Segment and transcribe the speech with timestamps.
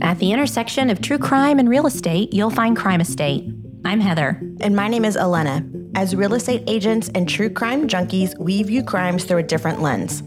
[0.00, 3.44] At the intersection of true crime and real estate, you'll find Crime Estate.
[3.84, 4.40] I'm Heather.
[4.60, 5.66] And my name is Elena.
[5.94, 10.22] As real estate agents and true crime junkies, we view crimes through a different lens.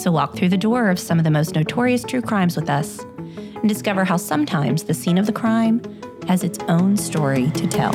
[0.00, 3.00] So walk through the door of some of the most notorious true crimes with us
[3.56, 5.82] and discover how sometimes the scene of the crime
[6.26, 7.92] has its own story to tell.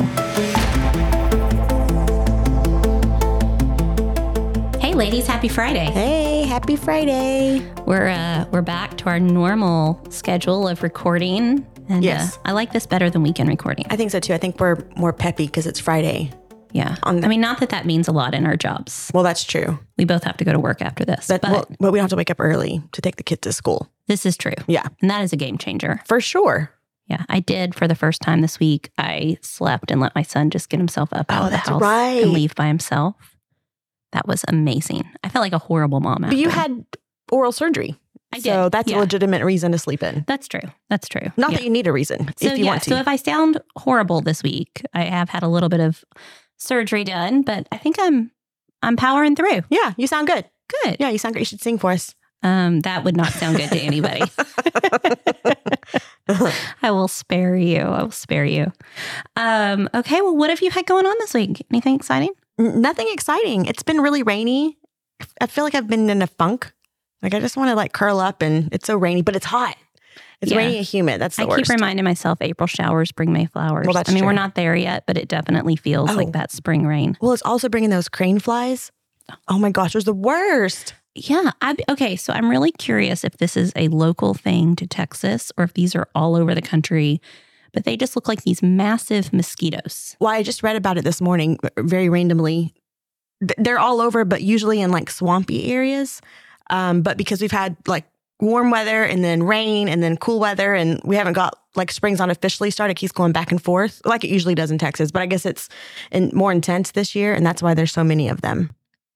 [4.92, 5.86] Hey ladies, happy Friday.
[5.86, 7.60] Hey, happy Friday.
[7.86, 11.66] We're uh we're back to our normal schedule of recording.
[11.88, 12.36] And Yes.
[12.36, 13.86] uh, I like this better than weekend recording.
[13.88, 14.34] I think so too.
[14.34, 16.30] I think we're more peppy because it's Friday.
[16.72, 16.96] Yeah.
[17.04, 19.10] On the- I mean, not that that means a lot in our jobs.
[19.14, 19.78] Well, that's true.
[19.96, 21.26] We both have to go to work after this.
[21.26, 23.40] But, But, well, but we don't have to wake up early to take the kids
[23.42, 23.90] to school.
[24.08, 24.52] this is true.
[24.66, 26.02] Yeah, And that is a game changer.
[26.06, 26.70] for sure.
[27.08, 28.90] Yeah, I did for the first time this week.
[28.98, 31.80] I slept and let my son just get himself up out Oh, of the house
[31.82, 32.22] right.
[32.22, 33.31] and leave by himself.
[34.12, 35.08] That was amazing.
[35.24, 36.22] I felt like a horrible mom.
[36.22, 36.84] But you had
[37.30, 37.96] oral surgery.
[38.32, 38.44] I did.
[38.44, 38.98] So that's yeah.
[38.98, 40.24] a legitimate reason to sleep in.
[40.26, 40.60] That's true.
[40.88, 41.32] That's true.
[41.36, 41.58] Not Yeah.
[41.58, 42.70] that you need a reason So if you yeah.
[42.70, 42.90] want to.
[42.90, 46.02] So if I sound horrible this week, I have had a little bit of
[46.58, 48.30] surgery done, but I think I'm
[48.82, 49.62] I'm powering through.
[49.70, 50.44] yeah, you sound good.
[50.82, 50.96] Good.
[50.98, 51.40] Yeah, you sound great.
[51.42, 52.14] You should sing for us.
[52.42, 54.22] Um, that would not sound good to anybody.
[56.82, 57.80] I will spare you.
[57.80, 58.72] I will spare you.
[59.36, 60.20] Um, okay.
[60.22, 61.64] Well, what have you had going on this week?
[61.70, 62.30] Anything exciting?
[62.62, 63.66] Nothing exciting.
[63.66, 64.78] It's been really rainy.
[65.40, 66.72] I feel like I've been in a funk.
[67.22, 69.76] Like I just want to like curl up and it's so rainy, but it's hot.
[70.40, 70.58] It's Yeah.
[70.58, 71.20] rainy and humid.
[71.20, 71.58] That's the I worst.
[71.64, 73.86] keep reminding myself April showers bring May flowers.
[73.86, 76.14] Well, that's I mean, we're not there yet, but it definitely feels Oh.
[76.14, 77.16] like that spring rain.
[77.20, 78.90] well, it's also bringing those crane flies.
[79.48, 80.94] Oh my gosh, those are the worst.
[81.14, 81.52] Yeah.
[81.60, 82.16] I, okay.
[82.16, 85.94] So I'm really curious if this is a local thing to Texas or if these
[85.94, 87.20] are all over the country,
[87.72, 90.16] but they just look like these massive mosquitoes.
[90.20, 92.74] Well, I just read about it this morning very randomly.
[93.40, 96.20] They're all over, but usually in like swampy areas.
[96.70, 98.04] Um, but because we've had like
[98.40, 102.18] warm weather and then rain and then cool weather, and we haven't got like spring's
[102.18, 105.10] not officially started, it keeps going back and forth like it usually does in Texas.
[105.10, 105.68] But I guess it's
[106.10, 108.70] in, more intense this year, and that's why there's so many of them.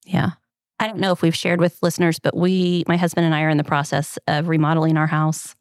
[0.04, 0.30] Yeah.
[0.78, 3.48] I don't know if we've shared with listeners, but we, my husband and I, are
[3.48, 5.56] in the process of remodeling our house.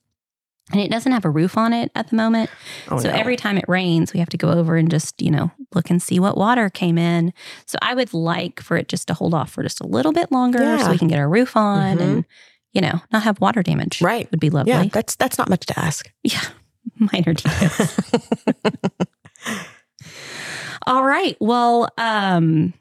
[0.71, 2.49] And it doesn't have a roof on it at the moment.
[2.89, 3.13] Oh, so no.
[3.15, 6.01] every time it rains, we have to go over and just, you know, look and
[6.01, 7.33] see what water came in.
[7.67, 10.31] So I would like for it just to hold off for just a little bit
[10.31, 12.01] longer so we can get our roof on Mhm.
[12.01, 12.25] and,
[12.73, 14.01] you know, not have water damage.
[14.01, 14.29] Right.
[14.31, 14.71] Would be lovely.
[14.73, 16.11] yeah, that's that's not much to ask.
[16.23, 16.41] Yeah.
[16.97, 17.99] Minor details.
[20.87, 21.35] All right.
[21.39, 22.73] Well, um,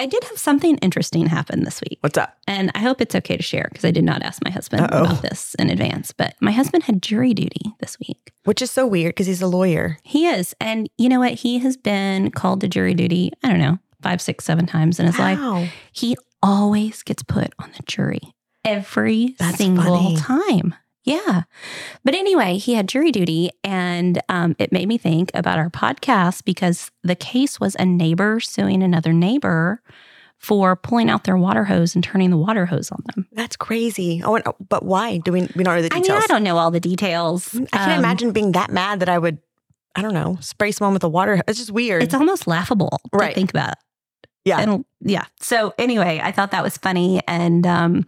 [0.00, 1.98] I did have something interesting happen this week.
[2.00, 2.34] What's up?
[2.46, 5.04] And I hope it's okay to share because I did not ask my husband Uh-oh.
[5.04, 6.10] about this in advance.
[6.10, 8.32] But my husband had jury duty this week.
[8.44, 9.98] Which is so weird because he's a lawyer.
[10.02, 10.54] He is.
[10.58, 11.34] And you know what?
[11.34, 15.04] He has been called to jury duty, I don't know, five, six, seven times in
[15.04, 15.38] his life.
[15.38, 15.66] Wow.
[15.92, 18.20] He always gets put on the jury
[18.64, 20.16] every That's single funny.
[20.16, 20.74] time.
[21.04, 21.42] Yeah.
[22.04, 26.44] But anyway, he had jury duty, and um, it made me think about our podcast
[26.44, 29.82] because the case was a neighbor suing another neighbor
[30.38, 33.26] for pulling out their water hose and turning the water hose on them.
[33.32, 34.22] That's crazy.
[34.24, 35.18] Oh, but why?
[35.18, 36.24] Do we we don't know the I mean, details?
[36.24, 37.54] I don't know all the details.
[37.54, 39.38] I can't Um, imagine being that mad that I would,
[39.96, 41.36] I don't know, spray someone with a water.
[41.36, 41.42] Hose.
[41.48, 42.02] It's just weird.
[42.02, 43.34] It's almost laughable to Right.
[43.34, 43.74] think about.
[44.46, 44.60] Yeah.
[44.60, 45.24] And yeah.
[45.40, 47.20] So anyway, I thought that was funny.
[47.28, 48.06] And, um,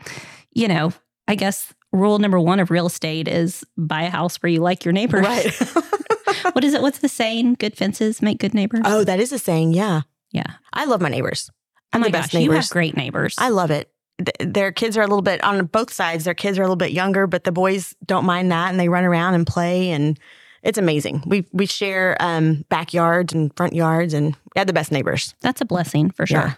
[0.55, 0.93] you know,
[1.29, 4.85] I guess rule number one of real estate is buy a house where you like
[4.85, 5.23] your neighbors.
[5.25, 5.53] right.
[6.55, 6.83] what is it?
[6.83, 7.55] What's the saying?
[7.59, 8.83] Good fences make good neighbors.
[8.85, 9.73] oh, that is a saying.
[9.75, 10.03] Yeah.
[10.31, 10.55] yeah.
[10.73, 11.51] I love my neighbors.
[11.93, 12.69] i Oh my the best gosh, you have neighbors.
[12.71, 13.35] great neighbors.
[13.39, 13.91] I love it.
[14.19, 16.25] Th- Their kids are a little bit on both sides.
[16.25, 18.89] Their kids are a little bit younger, but the boys don't mind that and they
[18.89, 20.19] run around and play and
[20.63, 21.25] it's amazing.
[21.27, 25.35] We we share um, backyards and front yards and we have the best neighbors.
[25.41, 26.39] That's a blessing for sure.
[26.39, 26.55] Yeah.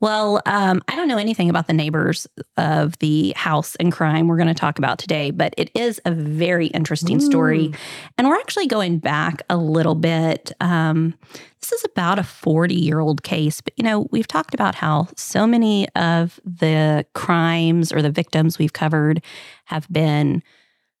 [0.00, 2.26] Well, um, I don't know anything about the neighbors
[2.56, 6.10] of the house and crime we're going to talk about today, but it is a
[6.10, 7.72] very interesting story.
[8.16, 10.52] And we're actually going back a little bit.
[10.60, 11.14] Um,
[11.60, 15.08] this is about a 40 year old case, but you know, we've talked about how
[15.16, 19.22] so many of the crimes or the victims we've covered
[19.66, 20.42] have been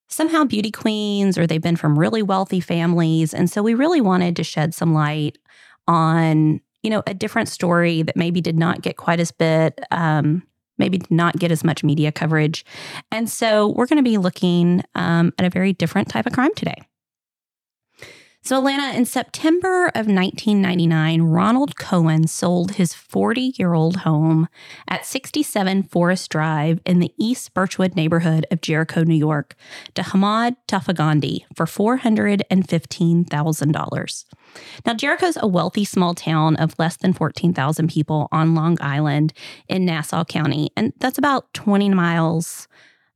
[0.08, 3.32] somehow beauty queens or they've been from really wealthy families.
[3.34, 5.38] And so we really wanted to shed some light
[5.86, 10.42] on, you know, a different story that maybe did not get quite as bit, um,
[10.78, 12.64] maybe did not get as much media coverage.
[13.10, 16.54] And so we're going to be looking um, at a very different type of crime
[16.54, 16.76] today.
[18.48, 24.48] So, Alana, in September of 1999, Ronald Cohen sold his 40 year old home
[24.88, 29.54] at 67 Forest Drive in the East Birchwood neighborhood of Jericho, New York,
[29.92, 34.24] to Hamad Tafagandi for $415,000.
[34.86, 39.34] Now, Jericho's a wealthy small town of less than 14,000 people on Long Island
[39.68, 42.66] in Nassau County, and that's about 20 miles,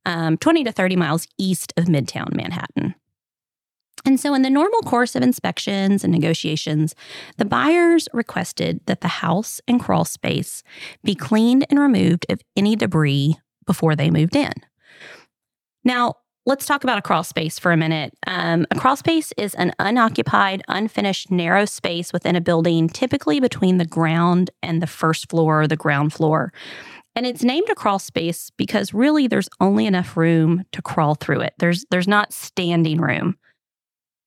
[0.05, 2.97] um, 20 to 30 miles east of Midtown Manhattan.
[4.05, 6.95] And so, in the normal course of inspections and negotiations,
[7.37, 10.63] the buyers requested that the house and crawl space
[11.05, 14.53] be cleaned and removed of any debris before they moved in.
[15.85, 16.15] Now,
[16.47, 18.15] let's talk about a crawl space for a minute.
[18.27, 23.79] Um, a crawl space is an unoccupied, unfinished, narrow space within a building, typically between
[23.79, 26.53] the ground and the first floor or the ground floor.
[27.15, 31.43] And it's named a crawl space because really there's only enough room to crawl through
[31.43, 31.55] it.
[31.59, 33.37] There's there's not standing room.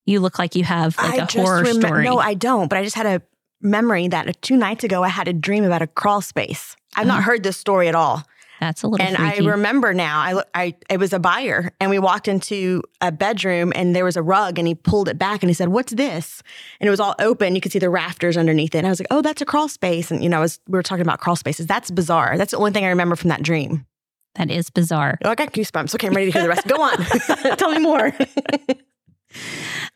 [0.06, 2.04] You look like you have like I a horror remem- story.
[2.04, 2.68] No, I don't.
[2.69, 3.22] But I just had a
[3.62, 6.75] memory that two nights ago I had a dream about a crawl space.
[6.96, 7.31] I've not Uh-huh.
[7.31, 8.24] heard this story at all.
[8.62, 9.46] That's a little and freaky.
[9.46, 10.18] I remember now.
[10.19, 14.16] I, I it was a buyer, and we walked into a bedroom, and there was
[14.16, 16.42] a rug, and he pulled it back, and he said, "What's this?"
[16.80, 17.54] And it was all open.
[17.56, 18.78] You could see the rafters underneath it.
[18.78, 20.78] And I was like, "Oh, that's a crawl space." And you know, I was, we
[20.78, 21.68] were talking about crawl spaces.
[21.68, 22.38] That's bizarre.
[22.38, 23.86] That's the only thing I remember from that dream.
[24.36, 25.18] that is bizarre.
[25.25, 25.94] Oh, I got goosebumps.
[25.96, 26.66] Okay, I'm ready to hear the rest.
[26.66, 26.96] Go on,
[27.58, 28.13] tell me more.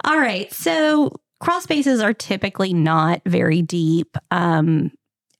[0.03, 0.51] All right.
[0.53, 4.17] So crawl spaces are typically not very deep.
[4.31, 4.91] Um,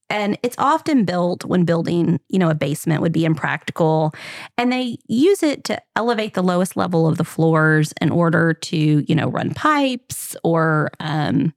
[0.10, 4.12] and it's often built when building, you know, a basement would be impractical.
[4.57, 8.78] And they use it to elevate the lowest level of the floors in order to,
[9.07, 11.54] you know, run pipes or, um,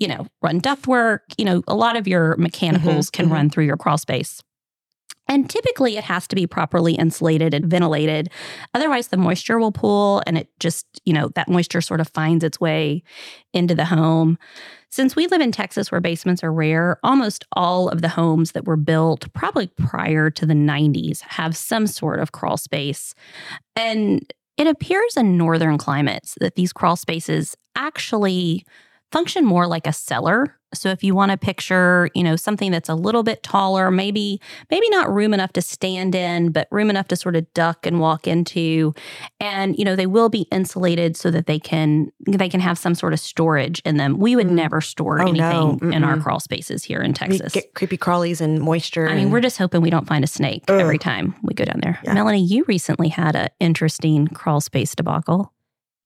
[0.00, 1.20] you know, run ductwork.
[1.38, 3.32] You know, a lot of your mechanicals can mhm.
[3.32, 4.42] run through your crawl space.
[5.26, 8.30] And typically it has to be properly insulated and ventilated.
[8.74, 12.44] Otherwise, the moisture will pool and it just, you know, that moisture sort of finds
[12.44, 13.02] its way
[13.52, 14.38] into the home.
[14.90, 18.64] Since we live in Texas where basements are rare, almost all of the homes that
[18.64, 23.14] were built probably prior to the 90s have some sort of crawl space.
[23.74, 28.64] And it appears in northern climates that these crawl spaces actually
[29.10, 30.56] function more like a cellar.
[30.74, 34.40] So if you want to picture, you know, something that's a little bit taller, maybe
[34.70, 38.00] maybe not room enough to stand in, but room enough to sort of duck and
[38.00, 38.94] walk into,
[39.40, 42.94] and you know, they will be insulated so that they can they can have some
[42.94, 44.18] sort of storage in them.
[44.18, 44.50] We would Mm.
[44.52, 45.70] never store Oh, no.
[45.70, 47.52] anything in our crawl spaces here in We Texas.
[47.52, 49.06] get creepy crawlies and moisture.
[49.08, 50.80] I mean, and- we're just hoping we don't find a snake Ugh.
[50.80, 51.98] every time we go down there.
[52.04, 52.14] Yeah.
[52.14, 55.52] Melanie, you recently had an interesting crawl space debacle.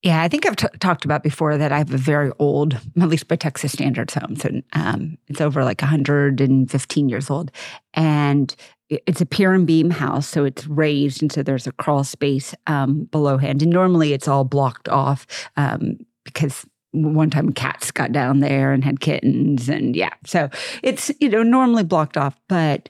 [0.03, 3.09] Yeah, I think I've t- talked about before that I have a very old, at
[3.09, 4.37] least by Texas standards, home.
[4.37, 7.51] So um, it's over like 115 years old.
[7.95, 8.55] And
[8.89, 10.29] it's a pier and beam house.
[10.29, 11.21] So it's raised.
[11.21, 13.61] And so there's a crawl space um, below hand.
[13.63, 18.85] And normally it's all blocked off um, because one time cats got down there and
[18.85, 19.69] had kittens.
[19.69, 20.49] And yeah, so
[20.83, 22.39] it's, you know, normally blocked off.
[22.49, 22.89] But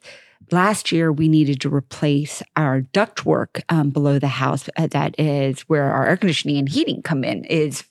[0.51, 5.61] last year we needed to replace our ductwork um, below the house uh, that is
[5.63, 7.85] where our air conditioning and heating come in is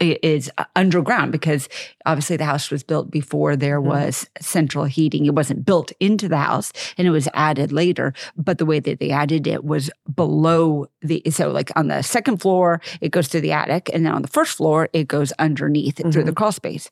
[0.00, 1.68] is uh, underground because
[2.04, 3.84] obviously the house was built before there Mhm.
[3.86, 5.26] was central heating.
[5.26, 9.00] It wasn't built into the house and it was added later but the way that
[9.00, 13.40] they added it was below the so like on the second floor it goes to
[13.40, 16.90] the attic and then on the first floor it goes underneath through the crawl space.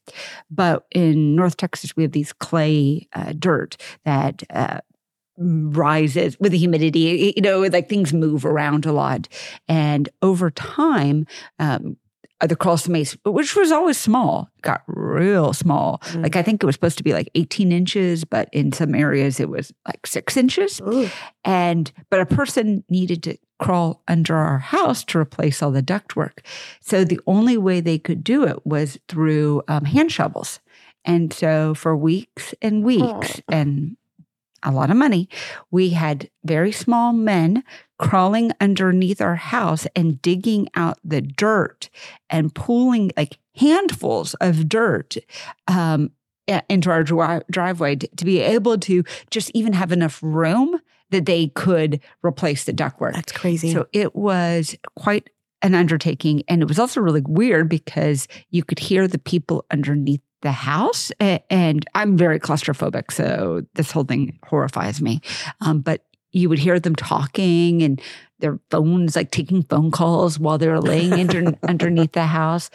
[0.50, 4.80] But in north texas we have these clay uh, dirt that uh,
[5.36, 9.28] rises with the humidity you know like things move around a lot.
[9.68, 11.26] And over time
[11.58, 11.96] um
[12.40, 15.98] the crawl space which was always small got real small.
[16.04, 16.22] Mm.
[16.24, 19.40] like i think it was supposed to be like 18 inches but in some areas
[19.40, 20.80] it was like six inches.
[20.82, 21.08] Ooh.
[21.44, 26.44] and but a person needed to crawl under our house to replace all the ductwork.
[26.80, 30.60] So the only way they could do it was through um, hand shovels.
[31.04, 33.96] And so for weeks and weeks and
[34.64, 35.28] a lot of money
[35.70, 37.62] we had very small men
[37.98, 41.88] crawling underneath our house and digging out the dirt
[42.28, 45.16] and pulling like handfuls of dirt
[45.68, 46.10] um,
[46.68, 50.80] into our dri- driveway to, to be able to just even have enough room
[51.10, 53.14] that they could replace the ductwork.
[53.14, 53.72] That's crazy.
[53.72, 55.30] So it was quite
[55.62, 56.42] an undertaking.
[56.48, 61.10] And it was also really weird because you could hear the people underneath the house.
[61.18, 63.10] And I'm very claustrophobic.
[63.10, 65.20] So this whole thing horrifies me.
[65.60, 68.00] Um, but you would hear them talking and
[68.40, 72.70] their phones, like taking phone calls while they were laying under, underneath the house.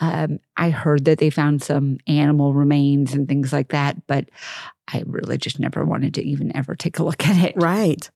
[0.00, 4.28] Um, I heard that they found some animal remains and things like that, but
[4.92, 7.54] I really just never wanted to even ever take a look at it.
[7.56, 8.08] right.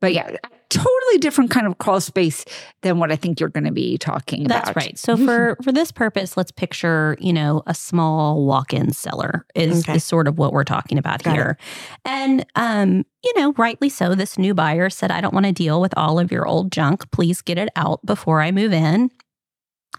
[0.00, 0.36] But yeah,
[0.70, 2.44] totally different kind of crawl space
[2.82, 4.66] than what I think you're going to be talking about.
[4.66, 4.98] That's right.
[4.98, 9.96] So for for this purpose, let's picture, you know, a small walk-in cellar is, Okay.
[9.96, 11.34] is sort of what we're talking about Got it.
[11.34, 11.58] here.
[12.04, 15.80] And um, you know, rightly so, this new buyer said, I don't want to deal
[15.80, 17.10] with all of your old junk.
[17.10, 19.10] Please get it out before I move in.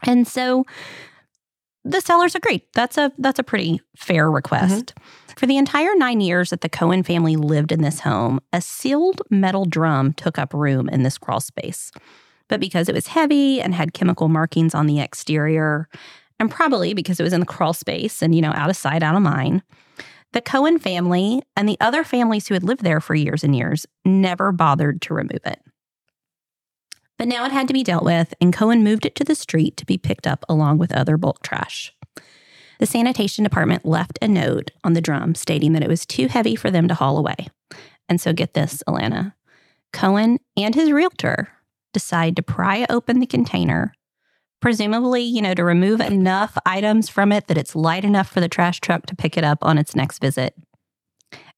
[0.03, 0.65] And so
[1.83, 2.61] the sellers agreed.
[2.73, 4.93] That's a that's a pretty fair request.
[5.39, 9.21] For the entire nine years that the Cohen family lived in this home, a sealed
[9.29, 11.93] metal drum took up room in this crawl space.
[12.49, 15.87] But because it was heavy and had chemical markings on the exterior,
[16.41, 19.01] and probably because it was in the crawl space and, you know, out of sight,
[19.01, 19.63] out of mind,
[20.33, 23.85] the Cohen family and the other families who had lived there for years and years
[24.03, 25.61] never bothered to remove it.
[27.17, 29.77] But now it had to be dealt with, and Cohen moved it to the street
[29.77, 31.93] to be picked up along with other bulk trash.
[32.79, 36.55] The sanitation department left a note on the drum stating that it was too heavy
[36.55, 37.47] for them to haul away.
[38.07, 39.33] And so, get this, Alana
[39.91, 41.49] Cohen and his realtor
[41.93, 43.93] decide to pry open the container,
[44.61, 48.49] presumably, you know, to remove enough items from it that it's light enough for the
[48.49, 50.53] trash truck to pick it up on its next visit.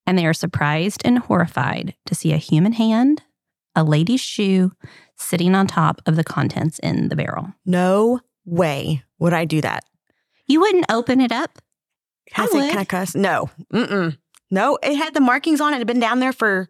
[0.06, 3.24] And they are surprised and horrified to see a human hand,
[3.76, 4.72] a lady's shoe,
[5.18, 7.54] sitting on top of the contents in the barrel.
[7.66, 9.84] No way would I do that.
[10.52, 11.60] You wouldn't open it up?
[12.36, 12.70] I, I say, would.
[12.72, 13.16] can I cuss?
[13.16, 13.50] No.
[13.74, 14.18] Mm-mm.
[14.52, 15.78] No, it had the markings on it.
[15.78, 16.68] It had been down there for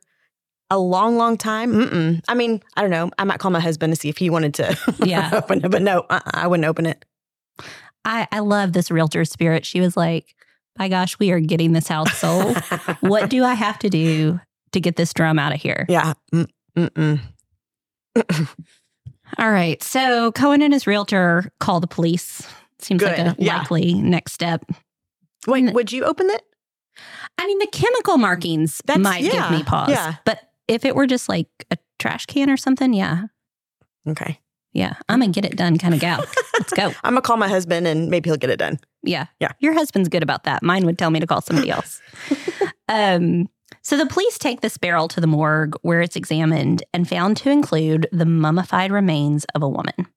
[0.69, 1.73] a long, long time.
[1.73, 2.21] Mm-mm.
[2.27, 3.09] I mean, I don't know.
[3.17, 5.31] I might call my husband to see if he wanted to Yeah.
[5.33, 7.03] open it, but no, uh-uh, I wouldn't open it.
[8.05, 9.65] I, I love this realtor spirit.
[9.65, 10.35] She was like,
[10.79, 12.57] my gosh, we are getting this house sold.
[13.01, 14.39] what do I have to do
[14.71, 15.85] to get this drum out of here?
[15.89, 16.13] yeah.
[16.33, 16.47] Mm,
[16.77, 17.19] Mm-mm.
[19.37, 19.81] All right.
[19.81, 22.47] So Cohen and his realtor call the police.
[22.81, 23.57] Seems like a Yeah.
[23.59, 24.63] likely next step.
[25.47, 26.41] Wait, N- would you open it?
[27.37, 29.89] I mean, the chemical markings That's- might yeah, give me pause.
[29.89, 30.15] yeah.
[30.25, 33.23] But if it were just like a trash can or something, yeah.
[34.07, 34.39] Okay.
[34.73, 34.93] Yeah.
[35.09, 36.23] I'm a get it done kind of gal.
[36.57, 36.87] Let's go.
[37.03, 38.79] I'm gonna call my husband and maybe he'll get it done.
[39.03, 39.25] Yeah.
[39.39, 39.51] Yeah.
[39.59, 40.63] Your husband's good about that.
[40.63, 42.01] Mine would tell me to call somebody else.
[42.89, 43.49] um,
[43.81, 47.49] so the police take this barrel to the morgue where it's examined and found to
[47.49, 50.07] include the mummified remains of a woman.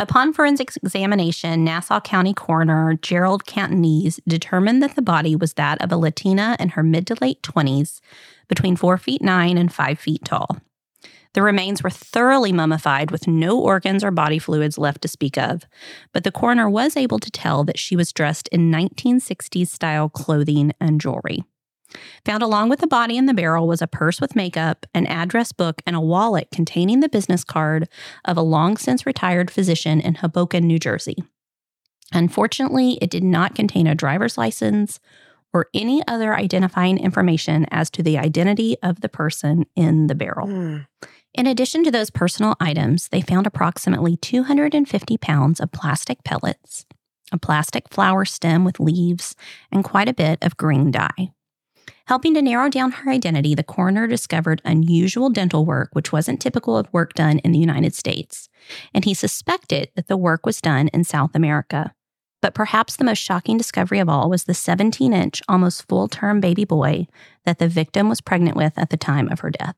[0.00, 5.92] Upon forensic examination, Nassau County coroner Gerald Cantonese determined that the body was that of
[5.92, 8.00] a Latina in her mid to late 20s,
[8.48, 10.56] between four feet nine and five feet tall.
[11.34, 15.66] The remains were thoroughly mummified with no organs or body fluids left to speak of,
[16.14, 20.72] but the coroner was able to tell that she was dressed in 1960s style clothing
[20.80, 21.44] and jewelry.
[22.24, 25.52] Found along with the body in the barrel was a purse with makeup, an address
[25.52, 27.88] book, and a wallet containing the business card
[28.24, 31.16] of a long since retired physician in Hoboken, New Jersey.
[32.12, 35.00] Unfortunately, it did not contain a driver's license
[35.52, 40.46] or any other identifying information as to the identity of the person in the barrel.
[40.46, 40.86] Mm.
[41.34, 46.86] In addition to those personal items, they found approximately 250 pounds of plastic pellets,
[47.32, 49.36] a plastic flower stem with leaves,
[49.70, 51.32] and quite a bit of green dye.
[52.06, 56.76] Helping to narrow down her identity, the coroner discovered unusual dental work, which wasn't typical
[56.76, 58.48] of work done in the United States,
[58.92, 61.94] and he suspected that the work was done in South America.
[62.42, 66.40] But perhaps the most shocking discovery of all was the 17 inch, almost full term
[66.40, 67.06] baby boy
[67.44, 69.76] that the victim was pregnant with at the time of her death.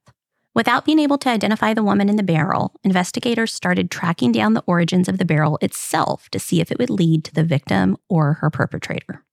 [0.54, 4.64] Without being able to identify the woman in the barrel, investigators started tracking down the
[4.66, 8.34] origins of the barrel itself to see if it would lead to the victim or
[8.34, 9.24] her perpetrator.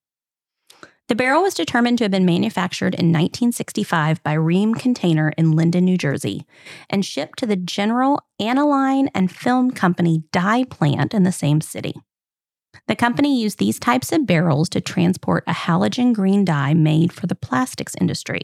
[1.09, 5.85] The barrel was determined to have been manufactured in 1965 by Rheem Container in Linden,
[5.85, 6.45] New Jersey,
[6.87, 11.95] and shipped to the General Aniline and Film Company dye plant in the same city.
[12.87, 17.25] The company used these types of barrels to transport a halogen green dye made for
[17.25, 18.41] the plastics industry.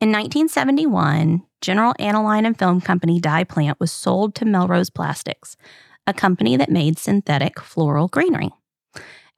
[0.00, 5.58] In 1971, General Aniline and Film Company dye plant was sold to Melrose Plastics,
[6.06, 8.48] a company that made synthetic floral greenery.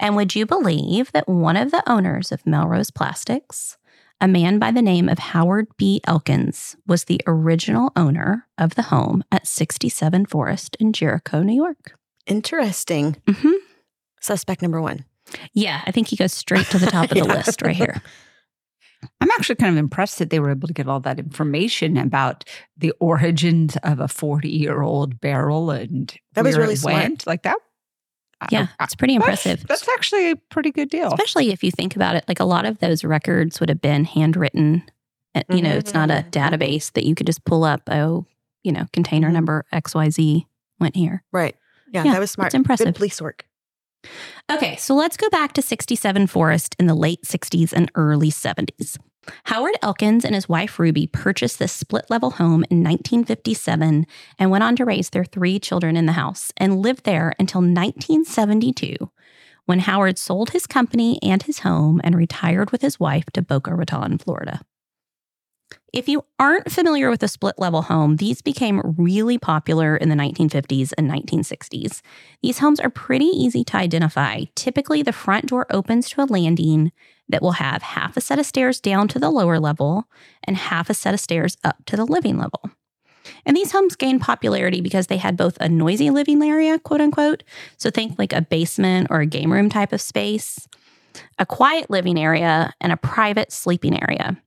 [0.02, 3.78] And would you believe that one of the owners of Melrose Plastics,
[4.20, 6.00] a man by the name of Howard B.
[6.06, 11.96] Elkins, was the original owner of the home at 67 Forest in Jericho, New York?
[12.26, 13.16] Interesting.
[13.28, 13.52] hmm
[14.20, 15.04] Suspect number one.
[15.52, 17.32] Yeah, I think he goes straight to the top of the Yeah.
[17.34, 18.02] list right here.
[19.20, 22.44] I'm actually kind of impressed that they were able to get all that information about
[22.76, 26.94] the origins of a 40 year old barrel and That was where really it smart.
[27.02, 27.56] went like that.
[28.50, 29.64] Yeah, I- it's pretty impressive.
[29.66, 31.08] That's, actually a pretty good deal.
[31.08, 34.04] Especially if you think about it, like a lot of those records would have been
[34.04, 34.82] handwritten.
[35.34, 36.30] Uh, You know, it's not a Mhm.
[36.30, 37.82] database that you could just pull up.
[37.90, 38.26] Oh,
[38.64, 39.32] you know, container Mhm.
[39.34, 40.46] number XYZ
[40.80, 41.22] went here.
[41.32, 41.56] Right.
[41.92, 42.48] Yeah, Yeah, that was smart.
[42.48, 42.86] it's impressive.
[42.86, 43.44] Good police work.
[44.50, 48.98] Okay, so let's go back to 67 Forest in the late 60s and early 70s.
[49.44, 54.06] Howard Elkins and his wife Ruby purchased this split level home in 1957
[54.38, 57.60] and went on to raise their three children in the house and lived there until
[57.60, 59.10] 1972
[59.64, 63.74] when Howard sold his company and his home and retired with his wife to Boca
[63.74, 64.60] Raton, Florida.
[65.92, 70.14] If you aren't familiar with a split level home, these became really popular in the
[70.14, 72.00] 1950s and 1960s.
[72.42, 74.44] These homes are pretty easy to identify.
[74.54, 76.92] Typically, the front door opens to a landing
[77.28, 80.04] that will have half a set of stairs down to the lower level
[80.44, 82.70] and half a set of stairs up to the living level.
[83.46, 87.44] And these homes gained popularity because they had both a noisy living area, quote unquote,
[87.76, 90.66] so think like a basement or a game room type of space,
[91.38, 94.42] a quiet living area, and a private sleeping area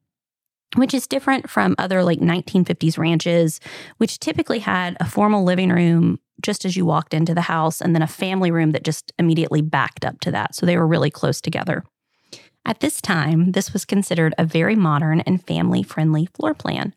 [0.76, 3.60] which is different from other like 1950s ranches,
[3.98, 7.96] which typically had a formal living room just as you walked into the house and
[7.96, 10.54] then a family room that just immediately backed up to that.
[10.54, 11.84] So they were really close together.
[12.66, 16.94] At this time, this was considered a very modern and family friendly floor plan.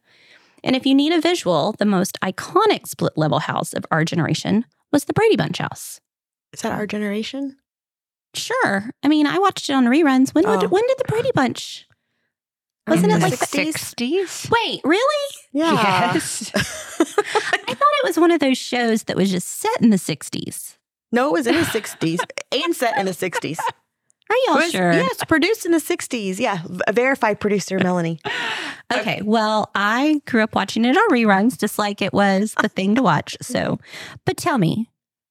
[0.64, 4.64] And if you need a visual, the most iconic split level house of our generation
[4.92, 6.00] was the Brady Bunch house.
[6.52, 7.58] Is that our generation?
[8.34, 8.90] Sure.
[9.02, 10.34] I mean, I watched it on reruns.
[10.34, 10.56] When, Oh.
[10.58, 11.86] would, when did the Brady Bunch?
[12.88, 13.22] Wasn't it mm-hmm.
[13.22, 14.50] like the 60s?
[14.50, 15.34] Wait, really?
[15.52, 16.12] Yeah.
[16.14, 16.50] Yes.
[16.54, 20.76] I thought it was one of those shows that was just set in the 60s.
[21.12, 22.20] no, it was in the 60s
[22.52, 23.58] and set in the 60s.
[24.30, 24.92] Are y'all was- sure?
[24.92, 26.38] Yes, produced in the 60s.
[26.38, 28.20] Yeah, a verified producer, Melanie.
[28.90, 29.20] Okay.
[29.22, 33.02] Well, I grew up watching it on reruns just like it was the thing to
[33.02, 33.36] watch.
[33.42, 33.78] So,
[34.24, 34.88] but tell me,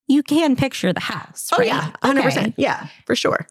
[0.07, 1.49] you can picture the house.
[1.51, 2.27] Oh, yeah, 100%.
[2.27, 2.53] Okay.
[2.55, 3.47] Yeah, for sure.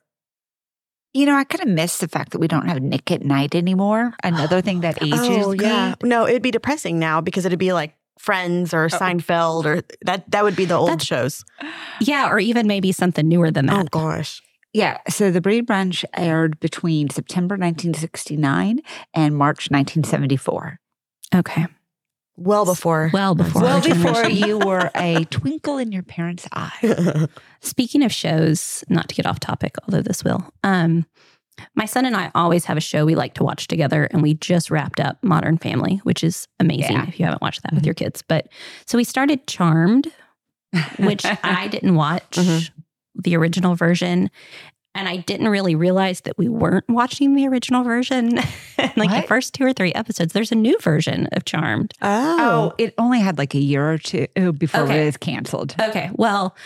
[1.17, 3.55] You know, I kind of miss the fact that we don't have Nick at Night
[3.55, 4.13] anymore.
[4.23, 5.47] Another thing that oh, ages.
[5.47, 5.95] oh, yeah.
[6.03, 6.11] me.
[6.11, 8.89] No, it'd be depressing now because it'd be like Friends or oh.
[8.89, 11.45] Seinfeld or that that would be the old That's- shows.
[12.01, 12.29] Yeah.
[12.29, 13.87] Or even maybe something newer than oh, that.
[13.87, 14.43] Oh gosh.
[14.75, 14.99] Yeah.
[15.09, 18.81] So the Brady Bunch aired between September 1969
[19.15, 20.79] and March 1974.
[21.35, 21.67] Okay.
[22.37, 23.11] Well before.
[23.13, 23.63] Well before.
[23.63, 27.29] well before you were a twinkle in your parents' eye.
[27.61, 30.53] Speaking of shows, not to get off topic, although this will.
[30.63, 31.07] Um,
[31.75, 34.35] my son and I always have a show we like to watch together, and we
[34.35, 37.09] just wrapped up Modern Family, which is amazing Yeah.
[37.09, 38.23] if you haven't watched that with your kids.
[38.27, 38.49] But
[38.87, 40.13] so we started Charmed,
[40.99, 42.71] which I didn't watch Mhm.
[43.15, 44.31] the original version.
[44.97, 48.37] And I didn't really realize that we weren't watching the original version.
[48.97, 51.93] like the first two or three episodes, there's a new version of Charmed.
[52.03, 52.37] oh.
[52.39, 55.03] Oh, it only had like a year or two oh, before Okay.
[55.03, 55.75] it was canceled.
[55.81, 56.11] Okay.
[56.15, 56.57] Well,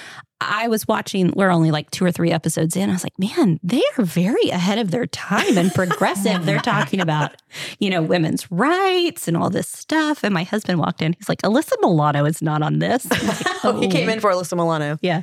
[0.43, 2.89] I was watching, we're only like two or three episodes in.
[2.89, 6.47] I was like, man, they are very ahead of their time and progressive.
[6.47, 7.33] They're talking about,
[7.79, 10.25] you know, women's rights and all this stuff.
[10.25, 11.13] And my husband walked in.
[11.15, 13.07] He's like, Alyssa Milano is not on this.
[13.21, 14.21] Like, Oh, he "Oh." came in oh.
[14.23, 14.97] for Alyssa Milano.
[15.03, 15.23] Yeah.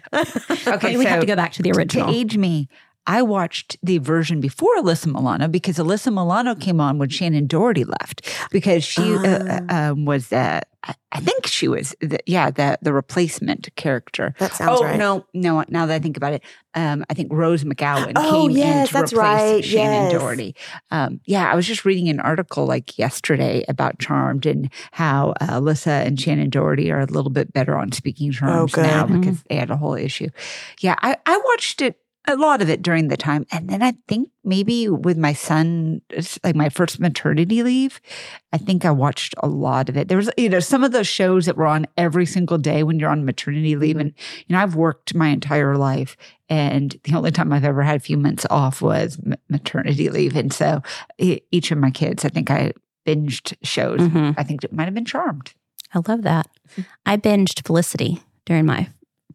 [0.68, 2.06] Okay, we have to go back to the original.
[2.06, 2.16] to original.
[2.22, 2.70] age me,
[3.08, 7.86] I watched the version before Alyssa Milano because Alyssa Milano came on when Shannen Doherty
[7.86, 9.90] left because she uh, Ah.
[9.92, 10.62] um, was I-
[11.20, 14.34] think she was the, yeah the the replacement character.
[14.40, 14.98] That sounds oh right.
[14.98, 16.44] no no now that I think about it,
[16.76, 20.12] um, I think Rose McGowan Oh, came in yes, to that's replace right, Shannen yes.
[20.14, 20.56] Doherty.
[20.92, 25.60] Um, yeah, I was just reading an article like yesterday about Charmed and how uh,
[25.60, 28.84] Alyssa and Shannen Doherty are a little bit better on speaking terms good.
[28.84, 29.20] now Mhm.
[29.22, 30.30] because they had a whole issue.
[30.80, 33.46] Yeah, I, I watched it a lot of it during the time.
[33.52, 36.02] And then I think maybe with my son,
[36.44, 38.02] like my first maternity leave,
[38.52, 40.08] I think I watched a lot of it.
[40.10, 43.00] There was, you know, some of those shows that were on every single day when
[43.00, 43.98] you're on maternity leave.
[43.98, 44.14] And,
[44.46, 46.18] you know, I've worked my entire life.
[46.50, 50.36] And the only time I've ever had a few months off was m- maternity leave.
[50.36, 50.82] And so
[51.18, 52.74] each of my kids, I think I
[53.06, 54.02] binged shows.
[54.02, 54.36] Mhm.
[54.38, 55.54] I think it might have been Charmed.
[55.94, 56.48] I love that.
[57.06, 58.90] I binged Felicity during my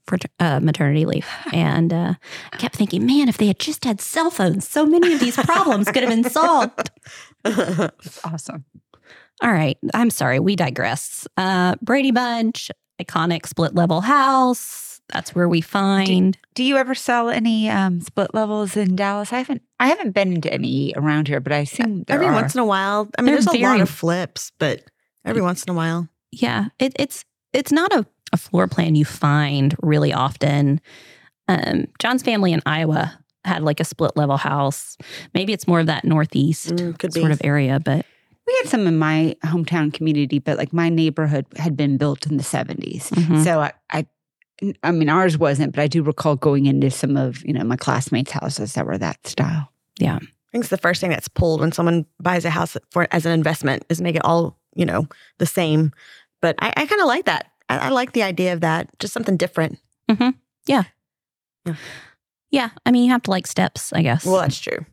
[0.07, 1.27] frater- uh, maternity leave.
[1.53, 2.15] And uh,
[2.53, 5.37] I kept thinking, man, if they had just had cell phones, so many of these
[5.37, 6.91] problems could have been solved.
[7.45, 8.65] It's awesome.
[9.43, 9.77] All right.
[9.95, 10.39] I'm sorry.
[10.39, 11.27] We digress.
[11.37, 15.01] Uh, Brady Bunch, iconic split level house.
[15.13, 16.39] That's where we find.
[16.55, 19.33] Do you ever sell any um, split levels in Dallas?
[19.33, 19.63] I haven't.
[19.81, 22.33] I haven't been into any around here, but I assume there every are.
[22.33, 23.11] once in a while.
[23.19, 24.85] I mean, They're there's a lot of flips, but
[25.25, 26.09] every once in a while.
[26.31, 30.81] yeah, it, it's it's not a, a floor plan you find really often.
[31.49, 34.97] Um, John's family in Iowa had like a split level house.
[35.35, 37.21] Maybe it's more of that northeast Mm, could be.
[37.21, 38.07] sort of area, but
[38.47, 42.37] we had some in my hometown community, but like my neighborhood had been built in
[42.37, 43.09] the 70s.
[43.11, 43.43] mhm.
[43.45, 44.07] So I, I,
[44.83, 47.77] I mean, ours wasn't, but I do recall going into some of you know my
[47.77, 49.71] classmates' houses that were that style.
[49.99, 50.17] Yeah.
[50.17, 50.19] I
[50.53, 53.33] think it's the first thing that's pulled when someone buys a house for as an
[53.33, 55.93] investment is make it all you know the same.
[56.41, 57.52] But I, I kind of like that.
[57.81, 58.89] I, I like the idea of that.
[58.99, 59.79] Just something different.
[60.67, 60.85] yeah,
[62.51, 62.71] Yeah.
[62.85, 64.27] I mean, you have to like steps, I guess.
[64.27, 64.85] Well, that's true.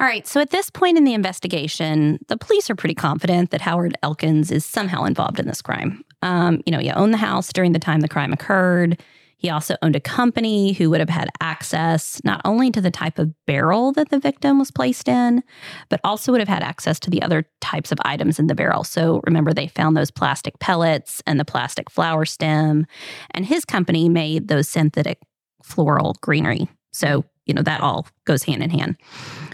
[0.00, 3.60] All right, so at this point in the investigation, the police are pretty confident that
[3.60, 6.04] Howard Elkins is somehow involved in this crime.
[6.22, 9.02] Um, you know, he owned the house during the time the crime occurred.
[9.38, 13.20] He also owned a company who would have had access not only to the type
[13.20, 15.44] of barrel that the victim was placed in,
[15.88, 18.82] but also would have had access to the other types of items in the barrel.
[18.82, 22.84] So remember, they found those plastic pellets and the plastic flower stem,
[23.30, 25.20] and his company made those synthetic
[25.62, 26.68] floral greenery.
[26.92, 28.96] So, you know, that all goes hand in hand.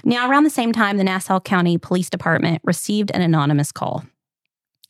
[0.03, 4.05] Now, around the same time, the Nassau County Police Department received an anonymous call.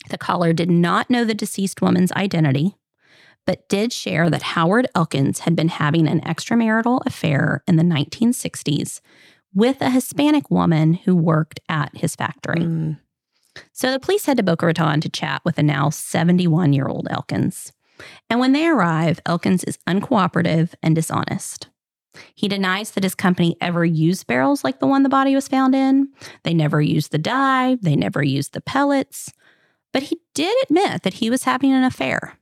[0.08, 2.76] The caller did not know the deceased woman's identity
[3.46, 9.00] but did share that Howard Elkins had been having an extramarital affair in the 1960s
[9.54, 12.60] with a Hispanic woman who worked at his factory.
[12.60, 12.98] Mm.
[13.72, 17.06] So the police head to Boca Raton to chat with the now 71 year old
[17.10, 17.72] Elkins.
[18.28, 21.68] And when they arrive, Elkins is uncooperative and dishonest.
[22.34, 25.74] He denies that his company ever used barrels like the one the body was found
[25.74, 26.08] in.
[26.42, 29.32] They never used the dye, they never used the pellets.
[29.92, 32.38] But he did admit that he was having an affair.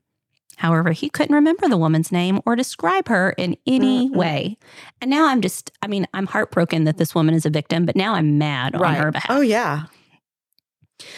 [0.62, 4.16] However, he couldn't remember the woman's name or describe her in any mm-hmm.
[4.16, 4.58] way.
[5.00, 7.96] And now I'm just, I mean, I'm heartbroken that this woman is a victim, but
[7.96, 8.96] now I'm mad right.
[8.96, 9.26] on her behalf.
[9.28, 9.86] Oh, yeah.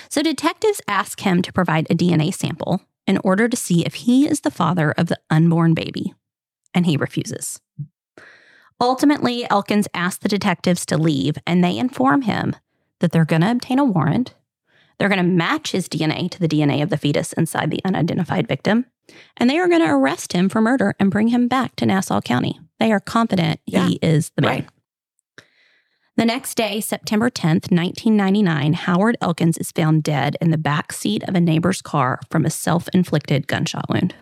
[0.09, 4.27] So detectives ask him to provide a DNA sample in order to see if he
[4.27, 6.15] is the father of the unborn baby.
[6.73, 7.61] And he refuses.
[8.81, 12.57] Ultimately, Elkins asks the detectives to leave, and they inform him
[13.01, 14.35] that they're going to obtain a warrant.
[14.99, 18.49] They're going to match his DNA to the DNA of the fetus inside the unidentified
[18.49, 18.87] victim,
[19.37, 22.21] and they are going to arrest him for murder and bring him back to Nassau
[22.21, 22.59] County.
[22.79, 23.87] They are confident yeah.
[23.87, 24.51] he is the man.
[24.51, 24.69] Right.
[26.17, 31.25] The next day, September 10th, 1999, Howard Elkins is found dead in the back seat
[31.25, 34.15] of a neighbor's car from a self inflicted gunshot wound.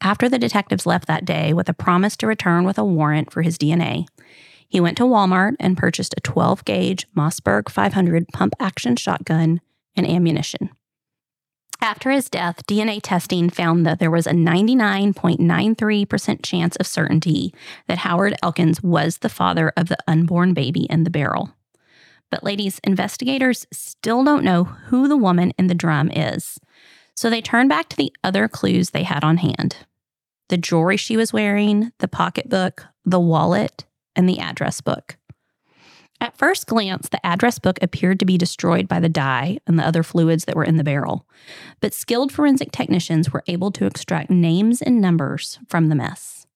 [0.00, 3.42] After the detectives left that day with a promise to return with a warrant for
[3.42, 4.06] his DNA,
[4.68, 9.60] he went to Walmart and purchased a 12 gauge Mossberg 500 pump action shotgun
[9.96, 10.70] and ammunition.
[11.80, 17.54] After his death, DNA testing found that there was a 99.93% chance of certainty
[17.86, 21.52] that Howard Elkins was the father of the unborn baby in the barrel.
[22.30, 26.58] But, ladies, investigators still don't know who the woman in the drum is.
[27.14, 29.76] So they turn back to the other clues they had on hand
[30.48, 33.84] the jewelry she was wearing, the pocketbook, the wallet,
[34.16, 35.17] and the address book.
[36.20, 39.86] At first glance, the address book appeared to be destroyed by the dye and the
[39.86, 41.26] other fluids that were in the barrel,
[41.80, 46.46] but skilled forensic technicians were able to extract names and numbers from the mess.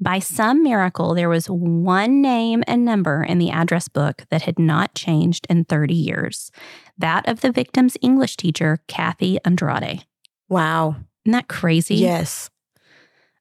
[0.00, 4.58] By some miracle, there was one name and number in the address book that had
[4.58, 6.50] not changed in 30 years
[6.98, 10.04] that of the victim's English teacher, Kathy Andrade.
[10.48, 10.96] Wow.
[11.24, 11.96] Isn't that crazy?
[11.96, 12.50] Yes.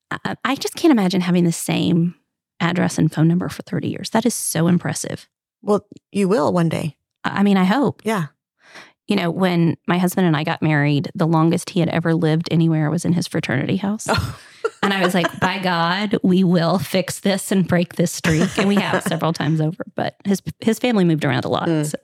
[0.10, 2.15] I, I just can't imagine having the same
[2.60, 4.10] address and phone number for 30 years.
[4.12, 5.27] That is so impressive.
[5.63, 6.97] Well, you will one day.
[7.23, 8.02] I mean, I hope.
[8.04, 8.28] Yeah.
[9.08, 12.47] You know, when my husband and I got married, the longest he had ever lived
[12.52, 14.08] anywhere was in his fraternity house.
[14.10, 14.39] Oh.
[14.82, 18.58] and I was like, by God, we will fix this and break this streak.
[18.58, 19.84] And we have several times over.
[19.95, 21.67] But his his family moved around a lot.
[21.67, 21.86] Mm.
[21.86, 21.97] So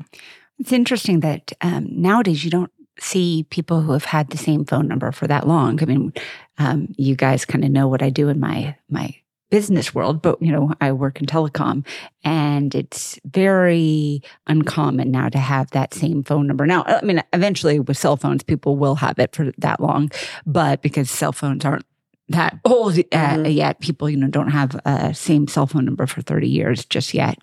[0.57, 4.87] it's interesting that um, nowadays you don't see people who have had the same phone
[4.87, 5.81] number for that long.
[5.81, 6.13] I mean,
[6.57, 9.15] um, you guys kind of know what I do in my my
[9.49, 11.85] business world, but you know, I work in telecom
[12.23, 16.65] and it's very uncommon now to have that same phone number.
[16.65, 20.11] Now, I mean, eventually with cell phones, people will have it for that long,
[20.45, 21.85] but because cell phones aren't
[22.29, 23.45] that old uh, mm-hmm.
[23.45, 27.13] yet, people, you know, don't have a same cell phone number for 30 years just
[27.13, 27.37] yet.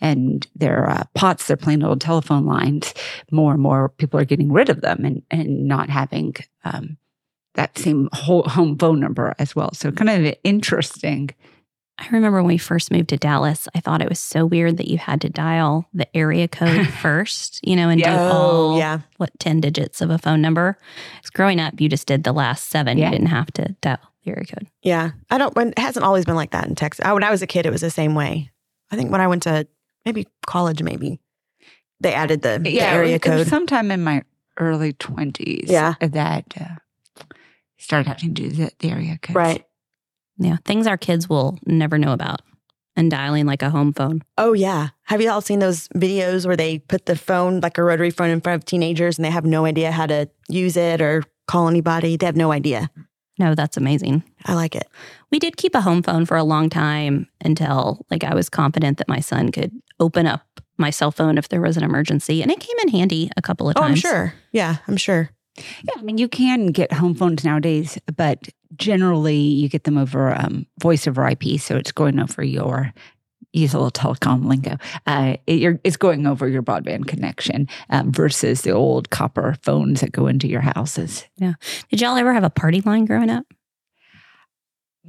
[0.00, 2.92] And their uh, POTS, their plain old telephone lines,
[3.30, 6.96] more and more people are getting rid of them and, and not having, um,
[7.54, 9.70] that same whole home phone number as well.
[9.74, 11.30] So kind of interesting
[12.02, 14.88] I remember when we first moved to Dallas, I thought it was so weird that
[14.88, 18.16] you had to dial the area code first, you know, and yeah.
[18.16, 19.00] do all, oh, yeah.
[19.18, 20.76] what, 10 digits of a phone number.
[21.16, 22.98] Because growing up, you just did the last seven.
[22.98, 23.06] Yeah.
[23.06, 24.66] You didn't have to dial the area code.
[24.82, 25.12] Yeah.
[25.30, 27.04] I don't, it hasn't always been like that in Texas.
[27.04, 28.50] when I was a kid, it was the same way.
[28.90, 29.68] I think when I went to
[30.04, 31.20] maybe college, maybe
[32.00, 33.46] they added the, yeah, the area code.
[33.46, 34.22] sometime in my
[34.58, 35.94] early 20s yeah.
[36.00, 37.24] that uh,
[37.78, 39.36] started having to do the, the area code.
[39.36, 39.64] Right.
[40.38, 42.42] Yeah, things our kids will never know about
[42.96, 44.22] and dialing like a home phone.
[44.36, 44.88] Oh, yeah.
[45.04, 48.30] Have you all seen those videos where they put the phone, like a rotary phone,
[48.30, 51.68] in front of teenagers and they have no idea how to use it or call
[51.68, 52.16] anybody?
[52.16, 52.90] They have no idea.
[53.38, 54.22] No, that's amazing.
[54.44, 54.86] I like it.
[55.30, 58.98] We did keep a home phone for a long time until like I was confident
[58.98, 62.42] that my son could open up my cell phone if there was an emergency.
[62.42, 63.84] And it came in handy a couple of times.
[63.84, 64.34] Oh, I'm sure.
[64.52, 65.30] Yeah, I'm sure.
[65.56, 70.34] Yeah, I mean, you can get home phones nowadays, but generally you get them over
[70.34, 71.60] um, voice over IP.
[71.60, 72.92] So it's going over your
[73.52, 74.76] use a little telecom lingo.
[75.06, 80.12] Uh, it, it's going over your broadband connection um, versus the old copper phones that
[80.12, 81.24] go into your houses.
[81.36, 81.54] Yeah.
[81.90, 83.44] Did y'all ever have a party line growing up?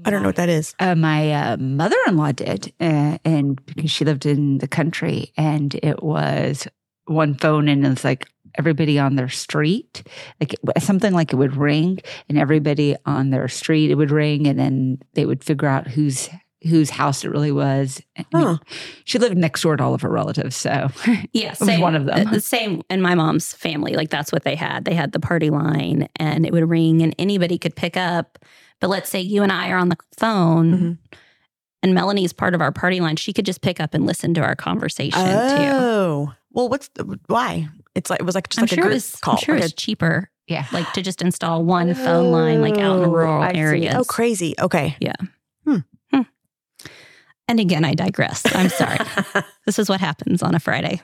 [0.03, 0.73] I don't know what that is.
[0.79, 5.31] Uh, my uh, mother in law did, uh, and because she lived in the country,
[5.37, 6.67] and it was
[7.05, 10.03] one phone, and it's like everybody on their street,
[10.39, 14.59] like something like it would ring, and everybody on their street it would ring, and
[14.59, 16.29] then they would figure out whose
[16.69, 18.01] whose house it really was.
[18.17, 18.57] I mean, Huh.
[19.03, 20.87] she lived next door to all of her relatives, so
[21.33, 22.25] Yeah, same, one of them.
[22.27, 23.95] uh, The same in my mom's family.
[23.95, 24.85] Like that's what they had.
[24.85, 28.39] They had the party line, and it would ring, and anybody could pick up.
[28.79, 30.97] But let's say you and I are on the phone, Mhm.
[31.83, 33.17] and Melanie's part of our party line.
[33.17, 35.69] She could just pick up and listen to our conversation too.
[35.69, 37.67] Oh, well, what's the, why?
[37.95, 39.15] It's like it was like just I'm like sure a it group was.
[39.17, 39.35] call.
[39.35, 40.65] I'm sure like it's cheaper, yeah.
[40.71, 43.57] like to just install one phone line, like out in Oh, rural I see.
[43.59, 43.95] Oh, areas.
[43.97, 44.55] Oh, crazy.
[44.59, 44.95] Okay.
[44.99, 45.13] Yeah.
[45.65, 45.77] Hmm.
[46.13, 46.21] Hmm.
[47.47, 48.43] And again, I digress.
[48.55, 48.97] I'm sorry.
[49.65, 51.01] this is what happens on a Friday.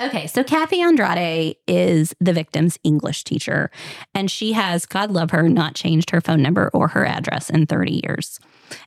[0.00, 3.70] Okay, so Kathy Andrade is the victim's English teacher,
[4.14, 7.66] and she has, God love her, not changed her phone number or her address in
[7.66, 8.38] 30 years.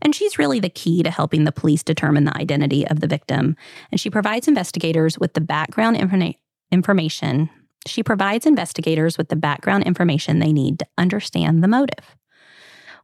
[0.01, 3.57] And she's really the key to helping the police determine the identity of the victim.
[3.91, 6.37] And she provides investigators with the background informa-
[6.73, 7.49] information.
[7.87, 12.15] She provides investigators with the background information they need to understand the motive.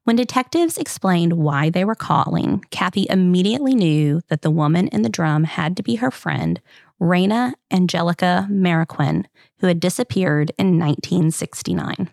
[0.04, 5.10] When detectives explained why they were calling, Kathy immediately knew that the woman in the
[5.10, 6.60] drum had to be her friend,
[7.00, 9.26] Reyna Angelica Marroquin,
[9.60, 12.10] who had disappeared in 1969.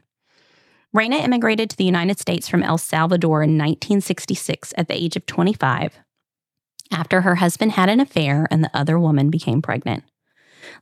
[0.92, 5.26] Reyna immigrated to the United States from El Salvador in 1966 at the age of
[5.26, 5.98] 25
[6.92, 10.04] after her husband had an affair and the other woman became pregnant.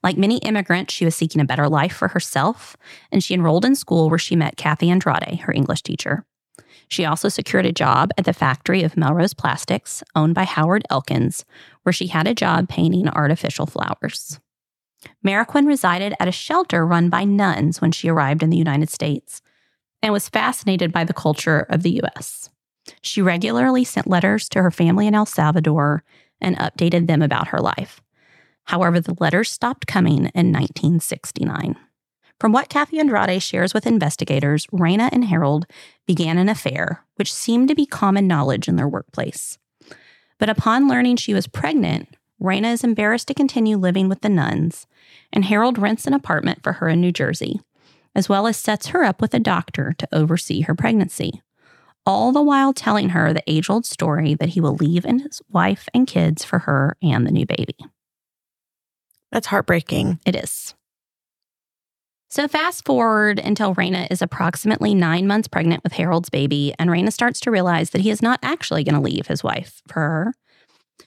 [0.04, 2.76] Like many immigrants, she was seeking a better life for herself,
[3.10, 6.26] and she enrolled in school where she met Kathy Andrade, her English teacher.
[6.88, 11.46] She also secured a job at the factory of Melrose Plastics, owned by Howard Elkins,
[11.84, 14.38] where she had a job painting artificial flowers.
[15.26, 19.40] Marroquin resided at a shelter run by nuns when she arrived in the United States
[20.02, 22.50] and was fascinated by the culture of the U.S.
[23.00, 26.04] She regularly sent letters to her family in El Salvador
[26.42, 28.02] and updated them about her life.
[28.64, 31.76] However, the letters stopped coming in 1969.
[32.40, 35.66] From what Kathy Andrade shares with investigators, Reyna and Harold
[36.06, 39.58] began an affair, which seemed to be common knowledge in their workplace.
[40.38, 44.86] But upon learning she was pregnant, Reyna is embarrassed to continue living with the nuns,
[45.32, 47.60] and Harold rents an apartment for her in New Jersey,
[48.14, 51.42] as well as sets her up with a doctor to oversee her pregnancy,
[52.04, 55.40] all the while telling her the age old story that he will leave and his
[55.50, 57.76] wife and kids for her and the new baby.
[59.34, 60.20] That's heartbreaking.
[60.24, 60.74] It is.
[62.30, 67.10] So, fast forward until Reyna is approximately nine months pregnant with Harold's baby, and Reyna
[67.10, 70.34] starts to realize that he is not actually going to leave his wife for her.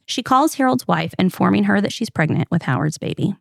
[0.05, 3.33] She calls Harold's wife, informing her that she's pregnant with Howard's baby.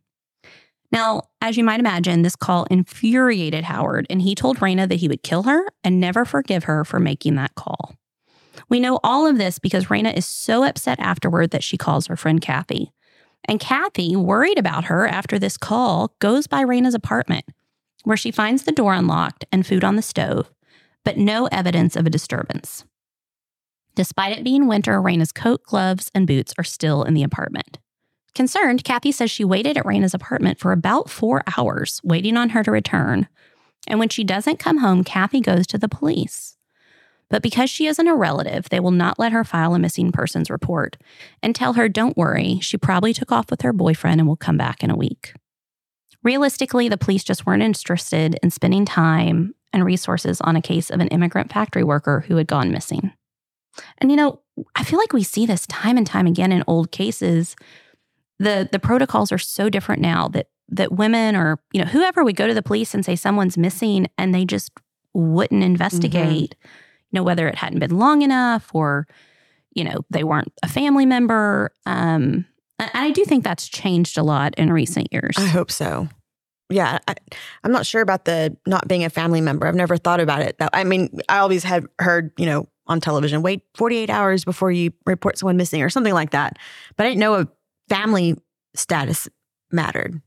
[0.93, 5.09] Now, as you might imagine, this call infuriated Howard, and he told Reyna that he
[5.09, 7.97] would kill her and never forgive her for making that call.
[8.69, 12.17] We know all of this because Reyna is so upset afterward that she calls her
[12.17, 12.93] friend Kathy.
[13.47, 17.45] And Kathy, worried about her after this call, goes by Reyna's apartment,
[18.05, 20.51] where she finds the door unlocked and food on the stove,
[21.05, 22.85] but no evidence of a disturbance.
[23.95, 27.79] Despite it being winter, Reyna's coat, gloves, and boots are still in the apartment.
[28.35, 32.63] Concerned, Kathy says she waited at Reyna's apartment for about four hours, waiting on her
[32.63, 33.29] to return.
[33.87, 36.56] And when she doesn't come home, Kathy goes to the police.
[37.29, 40.49] But because she isn't a relative, they will not let her file a missing persons
[40.49, 40.97] report
[41.43, 44.57] and tell her, don't worry, she probably took off with her boyfriend and will come
[44.57, 45.35] back in a week.
[46.23, 51.01] Realistically, the police just weren't interested in spending time and resources on a case of
[51.01, 53.13] an immigrant factory worker who had gone missing.
[53.99, 54.41] And you know,
[54.75, 57.57] I feel like we see this time and time again in old cases.
[58.39, 62.37] The the protocols are so different now that that women or, you know, whoever would
[62.37, 64.73] go to the police and say someone's missing and they just
[65.15, 65.73] wouldn't mm-hmm.
[65.73, 66.71] investigate, you
[67.13, 69.07] know, whether it hadn't been long enough or,
[69.73, 71.73] you know, they weren't a family member.
[71.87, 72.47] Um,
[72.79, 75.35] and I do think that's changed a lot in recent years.
[75.39, 76.09] I hope so.
[76.69, 77.15] Yeah, I,
[77.63, 79.67] I'm not sure about the not being a family member.
[79.67, 80.59] I've never thought about it.
[80.59, 84.71] That I mean, I always had heard, you know, on television, wait 48 hours before
[84.71, 86.59] you report someone missing or something like that.
[86.97, 87.49] But I didn't know a
[87.89, 88.37] family
[88.75, 89.29] status
[89.71, 90.21] mattered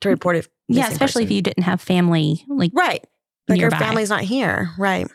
[0.00, 0.48] to report it.
[0.68, 3.04] yeah, especially if you didn't have family like right,
[3.48, 5.08] like your family's not here, right?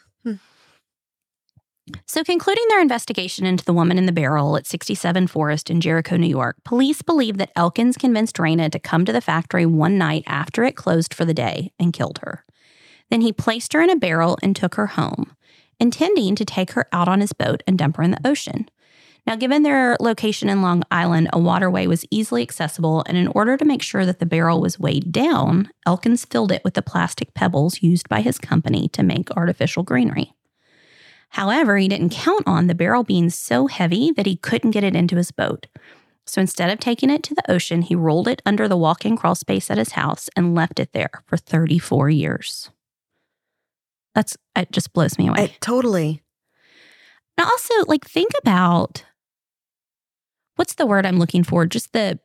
[2.06, 6.18] So, concluding their investigation into the woman in the barrel at 67 Forest in Jericho,
[6.18, 10.24] New York, police believe that Elkins convinced Reyna to come to the factory one night
[10.26, 12.46] after it closed for the day and killed her.
[13.10, 15.36] Then he placed her in a barrel and took her home,
[15.80, 18.70] intending to take her out on his boat and dump her in the ocean.
[19.28, 23.58] Now, given their location in Long Island, a waterway was easily accessible, and in order
[23.58, 27.34] to make sure that the barrel was weighed down, Elkins filled it with the plastic
[27.34, 30.34] pebbles used by his company to make artificial greenery.
[31.30, 34.96] However, he didn't count on the barrel being so heavy that he couldn't get it
[34.96, 35.68] into his boat.
[36.26, 39.16] So instead of taking it to the ocean, he rolled it under the walk in
[39.18, 42.70] crawl space at his house and left it there for 34 years.
[44.16, 45.56] That's, it just blows me away.
[45.60, 46.22] Totally.
[47.38, 49.06] And also, like, think about
[50.56, 51.66] what's the word I'm looking for?
[51.66, 52.20] Just the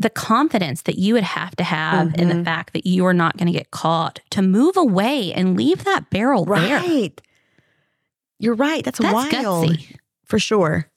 [0.00, 2.44] the confidence that you would have to have in the Mhm.
[2.44, 6.10] fact that you are not going to get caught to move away and leave that
[6.10, 6.80] barrel there.
[6.80, 7.20] Right.
[8.38, 8.84] You're right.
[8.84, 9.32] That's, That's wild.
[9.32, 9.96] gutsy.
[10.24, 10.90] For sure.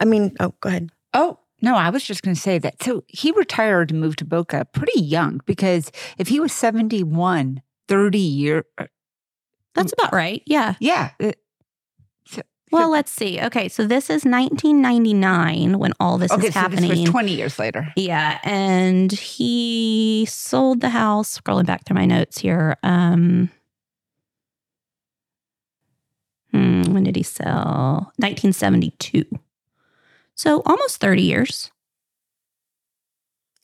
[0.00, 0.90] I mean, oh, go ahead.
[1.14, 2.82] Oh, no, I was just going to say that.
[2.82, 8.18] So he retired and moved to Boca pretty young because if he was 71, 30
[8.18, 8.86] year, uh,
[9.74, 10.42] That's about right.
[10.46, 10.74] Yeah.
[10.80, 11.10] yeah.
[11.22, 11.32] uh,
[12.26, 13.38] so- Well, so- let's see.
[13.40, 16.88] Okay, so this is 1999 when all this okay, is so happening.
[16.90, 17.92] this was 20 years later.
[17.96, 21.38] Yeah, and he sold the house.
[21.38, 22.76] Scrolling back through my notes here.
[22.82, 23.50] Um,
[26.52, 28.12] hmm, when did he sell?
[28.18, 29.24] 1972.
[30.34, 31.70] So almost 30 years.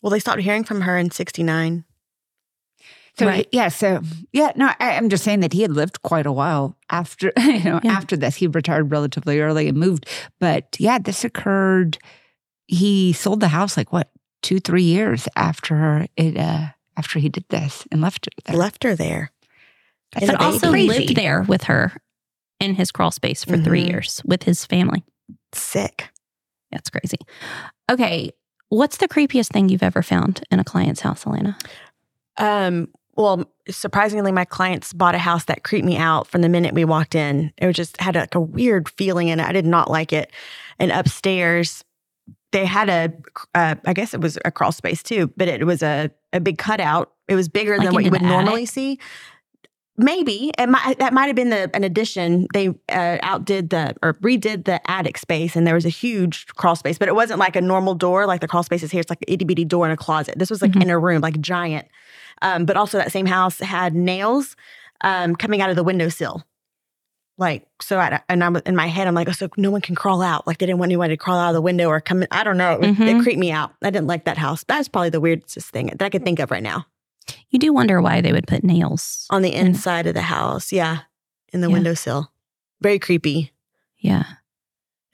[0.03, 1.85] Well, they stopped hearing from her in 69.
[3.19, 3.49] So Right.
[3.51, 6.77] yeah, so yeah, no, I, I'm just saying that he had lived quite a while
[6.91, 7.93] after you know Yeah.
[7.97, 8.37] after this.
[8.37, 10.07] He retired relatively early and moved,
[10.39, 11.97] but yeah, this occurred.
[12.67, 14.11] He sold the house like what
[14.43, 16.67] two three years after it uh
[16.99, 18.57] after he did this and left it there.
[18.57, 19.31] Left her there.
[20.13, 20.87] That's And but also crazy.
[20.87, 21.93] lived there with her
[22.61, 23.89] in his crawl space for three Mhm.
[23.91, 25.05] years with his family.
[25.53, 26.11] Sick.
[26.71, 27.19] That's crazy.
[27.91, 28.31] Okay.
[28.69, 31.57] What's the creepiest thing you've ever found in a client's house, Elena?
[32.37, 36.75] Um, well, surprisingly, my clients bought a house that creeped me out from the minute
[36.75, 37.53] we walked in.
[37.59, 39.47] It was just had like a weird feeling in it.
[39.47, 40.31] I did not like it.
[40.79, 41.83] And upstairs,
[42.53, 43.13] they had a,
[43.55, 46.59] uh, I guess it was a crawl space too, but it was a, a big
[46.59, 47.13] cutout.
[47.29, 48.99] It was bigger Like than what you would the normally see.
[49.99, 52.47] Maybe it might, that might have been the, an addition.
[52.53, 56.77] They uh, outdid the or redid the attic space, and there was a huge crawl
[56.77, 59.01] space, but it wasn't like a normal door like the crawl space is here.
[59.01, 60.39] It's like an itty bitty door in a closet.
[60.39, 60.83] This was like Mhm.
[60.83, 61.87] in a room, like giant.
[62.43, 64.57] Um, but also that same house had nails
[65.01, 66.45] um, coming out of the windowsill.
[67.39, 69.07] Like so, I, and I'm in my head.
[69.07, 70.47] I'm like, oh, so no one can crawl out.
[70.47, 72.29] Like they didn't want anyone to crawl out of the window or come in.
[72.31, 72.73] I don't know.
[72.81, 73.73] It, was, it creeped me out.
[73.83, 74.65] I didn't like that house.
[74.65, 76.87] That's probably the weirdest thing that I can think of right now
[77.51, 79.27] You do wonder why they would put nails.
[79.31, 80.73] on the in- inside of the house.
[80.73, 81.01] Yeah,
[81.53, 81.73] in the Yeah.
[81.75, 82.31] windowsill.
[82.81, 83.53] Very creepy.
[83.99, 84.25] Yeah.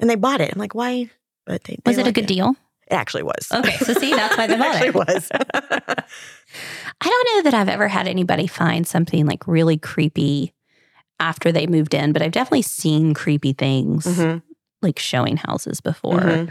[0.01, 0.53] And they bought it.
[0.53, 1.11] I'm like, why?
[1.47, 2.57] But they, they Was it a good deal?
[2.91, 3.49] It actually was.
[3.53, 4.95] Okay, so see, that's why they bought it actually it.
[4.95, 5.29] was.
[7.01, 10.53] I don't know that I've ever had anybody find something like really creepy
[11.21, 14.43] after they moved in, but I've definitely seen creepy things Mhm,
[14.83, 16.21] like showing houses before.
[16.21, 16.51] mhm.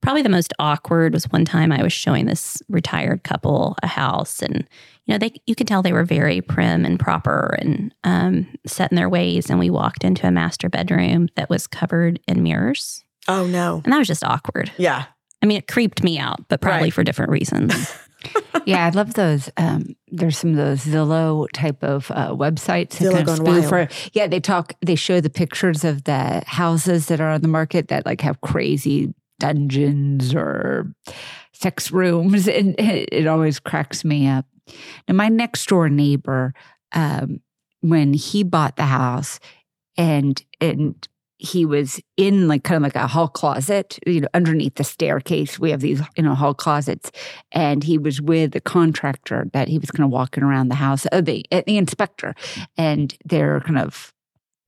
[0.00, 4.42] Probably the most awkward was one time I was showing this retired couple a house,
[4.42, 4.68] and
[5.08, 8.92] you know they you could tell they were very prim and proper and um, set
[8.92, 9.50] in their ways.
[9.50, 13.80] And we walked into a master bedroom that was covered in mirrors, Oh no.
[13.84, 14.70] and that was just awkward.
[14.76, 15.06] Yeah.
[15.42, 16.92] I mean, it creeped me out, but probably Right.
[16.92, 17.90] for different reasons.
[18.66, 19.48] yeah, I love those.
[19.56, 23.36] Um, there's some of those Zillow type of uh, websites that Zillow kind of gone
[23.62, 23.70] spoof.
[23.70, 23.72] wild.
[23.72, 24.72] Or, yeah, they talk.
[24.84, 28.40] They show the pictures of the houses that are on the market that like have
[28.40, 30.92] crazy dungeons or
[31.52, 34.44] sex rooms, and it, it always cracks me up.
[35.06, 36.54] Now, my next door neighbor,
[36.92, 37.40] um,
[37.80, 39.38] when he bought the house,
[39.96, 44.74] and and he was in like kind of like a hall closet, you know, underneath
[44.74, 45.58] the staircase.
[45.58, 47.12] We have these, you know, hall closets,
[47.52, 51.06] and he was with the contractor that he was kind of walking around the house,
[51.12, 52.34] uh, the uh, the inspector,
[52.76, 54.12] and they're kind of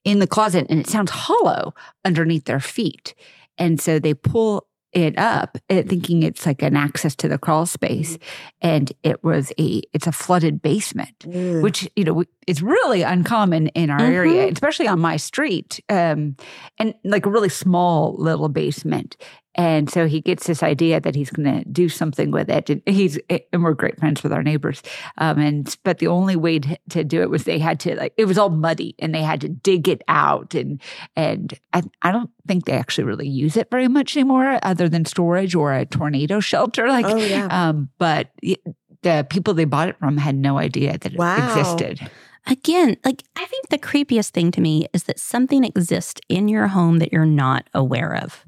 [0.04, 3.14] in the closet, and it sounds hollow underneath their feet,
[3.58, 7.64] and so they pull it up uh, thinking it's like an access to the crawl
[7.66, 8.18] space
[8.60, 11.62] and it was a it's a flooded basement Mm.
[11.62, 16.34] which you know is really uncommon in our area, especially on my street, um,
[16.78, 19.16] and like a really small little basement.
[19.56, 22.70] And so he gets this idea that he's going to do something with it.
[22.70, 23.18] And he's
[23.52, 24.80] and we're great friends with our neighbors.
[25.18, 28.14] Um, and but the only way to, to do it was they had to like
[28.16, 30.80] it was all muddy and they had to dig it out and
[31.16, 35.04] and I I don't think they actually really use it very much anymore, other than
[35.04, 36.88] storage or a tornado shelter.
[36.88, 37.46] Like oh yeah.
[37.50, 38.56] um, but y-
[39.02, 41.48] the people they bought it from had no idea that it Wow.
[41.48, 42.08] existed.
[42.46, 46.68] Again, like I think the creepiest thing to me is that something exists in your
[46.68, 48.44] home that you're not aware of.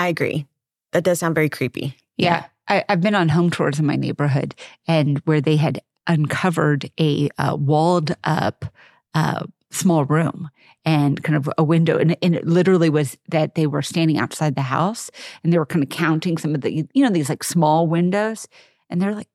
[0.00, 0.46] I agree.
[0.92, 1.94] That does sound very creepy.
[2.16, 2.46] Yeah.
[2.68, 4.54] I, I've been on home tours in my neighborhood
[4.88, 8.64] and where they had uncovered a uh, walled up
[9.12, 10.48] uh, small room
[10.86, 11.98] and kind of a window.
[11.98, 15.10] And, and it literally was that they were standing outside the house
[15.44, 18.48] and they were kind of counting some of the, you know, these like small windows.
[18.88, 19.28] And they're like,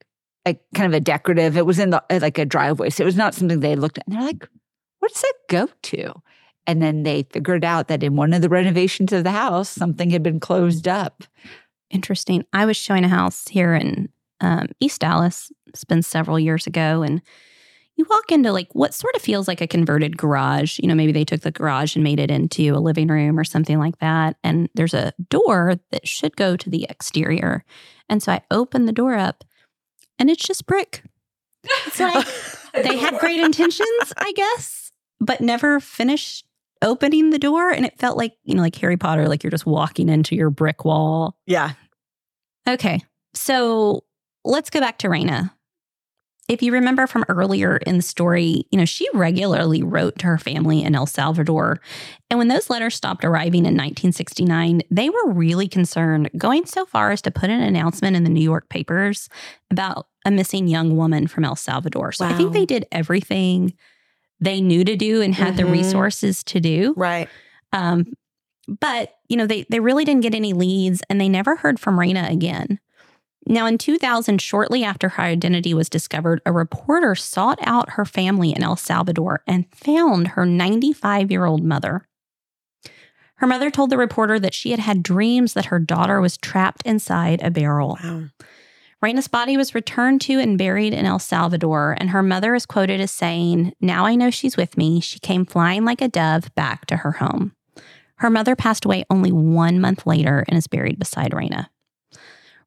[0.47, 1.57] like kind of a decorative.
[1.57, 4.05] It was in the like a driveway, so it was not something they looked at.
[4.07, 4.47] And they're like,
[4.99, 6.21] "What does that go to?"
[6.67, 10.09] And then they figured out that in one of the renovations of the house, something
[10.09, 11.23] had been closed up.
[11.89, 12.45] Interesting.
[12.53, 14.09] I was showing a house here in
[14.41, 15.51] um, East Dallas.
[15.67, 17.21] It's been several years ago, and
[17.95, 20.79] you walk into like what sort of feels like a converted garage.
[20.79, 23.43] You know, maybe they took the garage and made it into a living room or
[23.43, 24.37] something like that.
[24.43, 27.63] And there's a door that should go to the exterior.
[28.09, 29.43] And so I open the door up
[30.19, 31.03] and it's just brick.
[31.87, 32.27] It's like
[32.73, 36.44] they had great intentions, I guess, but never finished
[36.85, 37.71] opening the door.
[37.71, 40.49] And it felt like, you know, like Harry Potter, like you're just walking into your
[40.49, 41.37] brick wall.
[41.45, 41.73] Yeah.
[42.69, 43.01] Okay.
[43.33, 44.05] So
[44.45, 45.51] let's go back to Reyna.
[46.47, 50.37] If you remember from earlier in the story, you know, she regularly wrote to her
[50.37, 51.81] family in El Salvador.
[52.29, 57.09] And when those letters stopped arriving in 1969, they were really concerned, going so far
[57.09, 59.27] as to put an announcement in the New York papers
[59.71, 62.11] about a missing young woman from El Salvador.
[62.11, 63.73] So I think they did everything
[64.39, 65.71] they knew to do and had the Mhm.
[65.71, 66.93] resources to do.
[66.97, 67.29] Right.
[67.73, 68.13] Um,
[68.67, 71.99] but you know, they they really didn't get any leads, and they never heard from
[71.99, 72.79] Reyna again.
[73.47, 78.51] Now, in 2000, shortly after her identity was discovered, a reporter sought out her family
[78.55, 82.07] in El Salvador and found her 95 year old mother.
[83.35, 86.81] Her mother told the reporter that she had had dreams that her daughter was trapped
[86.85, 87.99] inside a barrel.
[88.01, 88.23] Wow.
[89.05, 92.99] Reyna's body was returned to and buried in El Salvador, and her mother is quoted
[92.99, 94.99] as saying, Now I know she's with me.
[94.99, 97.53] She came flying like a dove back to her home.
[98.15, 101.69] Her mother passed away only one month later and is buried beside Reyna.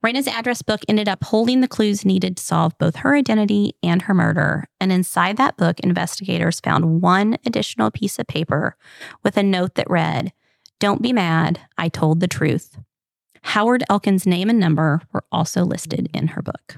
[0.01, 4.03] Reyna's address book ended up holding the clues needed to solve both her identity and
[4.03, 4.69] her murder.
[4.81, 8.77] And inside that book, investigators found one additional piece of paper
[9.25, 10.33] with a note that read,
[10.79, 11.63] Don't be mad.
[11.77, 12.79] I told the truth.
[13.49, 16.77] Howard Elkin's name and number were also listed in her book.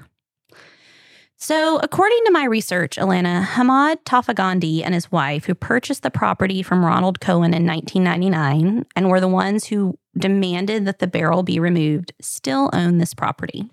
[1.35, 6.63] So, according to my research, Alana, Hamad Tafagandi and his wife, who purchased the property
[6.63, 11.59] from Ronald Cohen in 1999 and were the ones who demanded that the barrel be
[11.59, 13.69] removed, still own this property.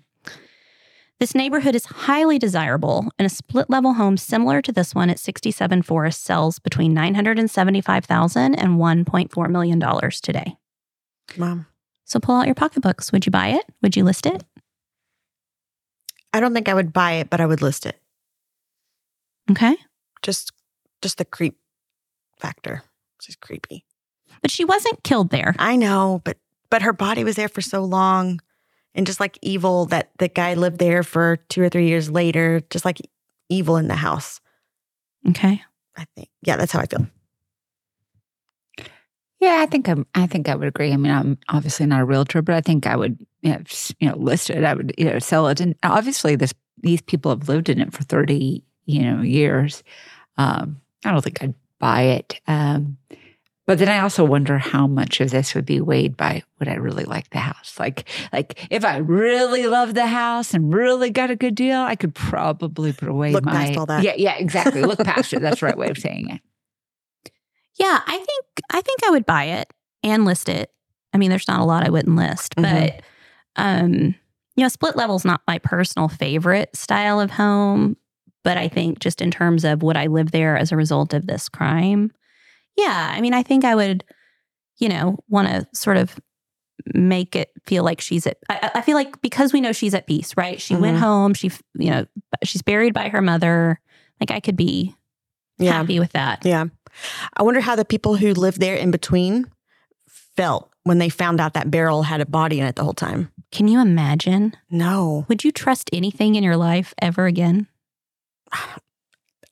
[1.21, 5.19] This neighborhood is highly desirable, and a split level home similar to this one at
[5.19, 9.79] 67 Forest sells between $975,000 and $1.4 million
[10.21, 10.57] today.
[11.37, 11.65] Mom.
[12.09, 13.11] So pull out your pocketbooks.
[13.11, 13.63] Would you buy it?
[13.83, 14.43] Would you list it?
[16.33, 17.99] I don't think I would buy it, but I would list it.
[19.51, 19.75] Okay.
[20.23, 20.51] Just
[21.01, 21.57] just the creep
[22.39, 22.83] factor.
[23.17, 23.85] It's just creepy.
[24.41, 25.55] But she wasn't killed there.
[25.59, 26.37] I know, but
[26.71, 28.41] but her body was there for so long.
[28.95, 32.61] And just like evil that the guy lived there for two or three years later,
[32.71, 32.99] just like
[33.47, 34.41] evil in the house.
[35.29, 35.61] Okay.
[35.95, 36.29] I think.
[36.41, 37.07] Yeah, that's how I feel.
[39.39, 40.05] Yeah, I think I'm.
[40.15, 40.91] I think I would agree.
[40.91, 43.61] I mean, I'm obviously not a realtor, but I think I would, you know,
[43.99, 44.63] you know list it.
[44.63, 45.61] I would, you know, sell it.
[45.61, 49.83] And obviously, this these people have lived in it for thirty, you know, years.
[50.37, 52.41] Um, I don't think I'd buy it.
[52.47, 52.97] Um,
[53.65, 56.73] but then I also wonder how much of this would be weighed by would I
[56.73, 57.75] really like the house?
[57.79, 61.95] Like, like if I really love the house and really got a good deal, I
[61.95, 64.03] could probably put away Look my past all that.
[64.03, 64.81] yeah, yeah, exactly.
[64.81, 65.41] Look past it.
[65.41, 66.41] That's the right way of saying it.
[67.79, 69.71] Yeah, I think I think I would buy it
[70.03, 70.71] and list it.
[71.13, 72.63] I mean, there's not a lot I wouldn't list, Mhm.
[72.63, 73.01] but
[73.55, 73.93] um,
[74.55, 77.97] you know, split level's not my personal favorite style of home,
[78.43, 81.25] but I think just in terms of would I live there as a result of
[81.27, 82.11] this crime?
[82.77, 84.03] Yeah, I mean, I think I would,
[84.77, 86.19] you know, want to sort of
[86.93, 90.07] make it feel like she's at I, I feel like because we know she's at
[90.07, 90.61] peace, right?
[90.61, 91.01] She went Mhm.
[91.01, 92.05] home, she you know,
[92.43, 93.79] she's buried by her mother.
[94.19, 94.95] Like I could be
[95.57, 95.73] Yeah.
[95.73, 96.45] happy with that.
[96.45, 96.65] Yeah.
[97.35, 99.45] I wonder how the people who lived there in between
[100.35, 103.31] felt when they found out that barrel had a body in it the whole time.
[103.51, 104.55] Can you imagine?
[104.69, 107.67] No, Would you trust anything in your life ever again?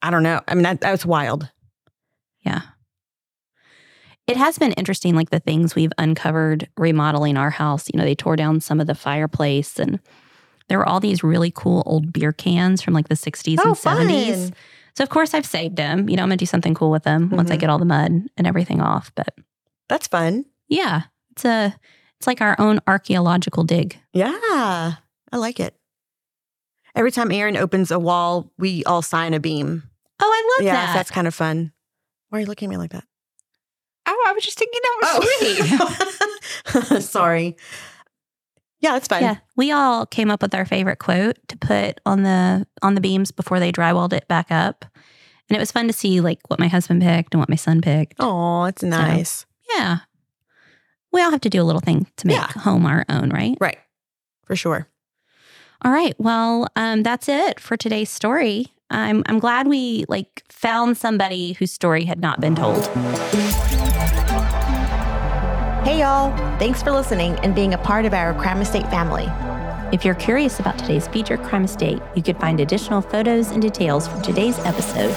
[0.01, 0.41] I don't know.
[0.47, 1.49] I mean, that, that was wild.
[2.41, 2.61] Yeah.
[4.27, 7.87] It has been interesting, like the things we've uncovered remodeling our house.
[7.93, 9.99] You know, they tore down some of the fireplace and
[10.69, 13.75] there were all these really cool old beer cans from like the 60s Oh, and
[13.77, 14.43] 70s.
[14.49, 14.53] fun.
[14.97, 16.09] So, of course, I've saved them.
[16.09, 17.59] You know, I'm going to do something cool with them once I Mhm.
[17.59, 19.11] get all the mud and everything off.
[19.13, 19.35] But
[19.89, 20.45] That's fun.
[20.69, 21.75] yeah, it's a,
[22.17, 23.99] it's like our own archaeological dig.
[24.11, 24.33] Yeah,
[25.31, 25.75] I like it.
[26.95, 29.83] Every time Aaron opens a wall, we all sign a beam.
[30.19, 30.87] Oh, I love yeah, that.
[30.87, 31.73] so that's kind of fun.
[32.29, 33.03] Why are you looking at me like that?
[34.07, 36.89] Oh, I was just thinking that was sweet.
[36.95, 36.99] Oh.
[37.01, 37.55] Sorry.
[38.79, 39.21] Yeah, that's fun.
[39.23, 43.01] Yeah, we all came up with our favorite quote to put on the on the
[43.01, 44.85] beams before they drywalled it back up.
[45.49, 47.81] And it was fun to see like what my husband picked and what my son
[47.81, 48.15] picked.
[48.19, 49.45] Oh, it's nice.
[49.75, 49.99] Yeah.
[51.11, 52.47] We all have to do a little thing to make Yeah.
[52.47, 53.57] home our own, right?
[53.59, 53.77] Right.
[54.45, 54.87] For sure.
[55.83, 56.13] All right.
[56.19, 58.67] Well, um, that's it for today's story.
[58.89, 62.87] I'm I'm glad we like found somebody whose story had not been told.
[65.87, 66.35] Hey, y'all.
[66.59, 69.25] Thanks for listening and being a part of our Crime Estate family.
[69.95, 74.05] If you're curious about today's feature crime estate, you could find additional photos and details
[74.05, 75.15] from today's episode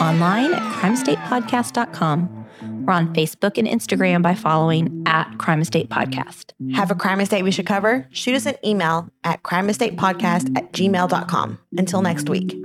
[0.00, 2.46] online at crimeestatepodcast.com
[2.88, 6.52] or on Facebook and Instagram by following at Crime Estate Podcast.
[6.74, 8.08] Have a crime estate we should cover?
[8.10, 11.58] Shoot us an email at crimeestatepodcast at gmail.com.
[11.76, 12.56] Until next week.